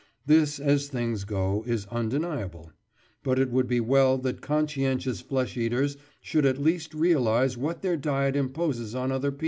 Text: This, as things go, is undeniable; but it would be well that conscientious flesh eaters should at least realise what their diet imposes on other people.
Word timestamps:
This, 0.25 0.59
as 0.59 0.87
things 0.87 1.25
go, 1.25 1.63
is 1.67 1.85
undeniable; 1.91 2.71
but 3.21 3.37
it 3.37 3.51
would 3.51 3.67
be 3.67 3.79
well 3.79 4.17
that 4.17 4.41
conscientious 4.41 5.21
flesh 5.21 5.55
eaters 5.57 5.95
should 6.21 6.43
at 6.47 6.57
least 6.57 6.95
realise 6.95 7.55
what 7.55 7.83
their 7.83 7.97
diet 7.97 8.35
imposes 8.35 8.95
on 8.95 9.11
other 9.11 9.31
people. 9.31 9.39